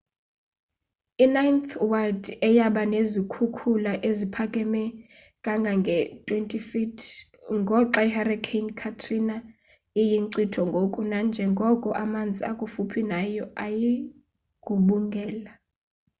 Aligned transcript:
i-ninth 1.23 1.71
ward 1.91 2.21
eyaba 2.47 2.83
nezikhukhula 2.93 3.93
eziphakame 4.09 4.83
kangange-20 5.43 6.45
feet 6.69 6.99
ngoxa 7.59 8.01
ihurricane 8.07 8.71
katrina 8.81 9.35
iyinkcitho 10.01 10.61
ngoku-najengoko 10.69 11.89
amanzi 12.03 12.41
akufuphi 12.51 13.01
nayo 13.11 13.43
ayigubungela 13.65 15.51